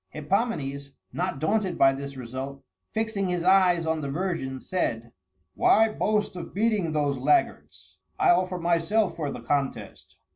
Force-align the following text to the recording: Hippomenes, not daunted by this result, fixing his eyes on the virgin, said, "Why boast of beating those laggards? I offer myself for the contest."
Hippomenes, 0.15 0.93
not 1.13 1.37
daunted 1.37 1.77
by 1.77 1.93
this 1.93 2.17
result, 2.17 2.63
fixing 2.91 3.29
his 3.29 3.43
eyes 3.43 3.85
on 3.85 4.01
the 4.01 4.09
virgin, 4.09 4.59
said, 4.59 5.13
"Why 5.53 5.89
boast 5.89 6.35
of 6.35 6.55
beating 6.55 6.91
those 6.91 7.19
laggards? 7.19 7.99
I 8.19 8.31
offer 8.31 8.57
myself 8.57 9.15
for 9.15 9.29
the 9.29 9.41
contest." 9.41 10.15